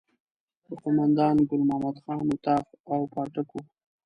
[0.67, 3.61] د قوماندان ګل محمد خان اطاق او پاټک وو.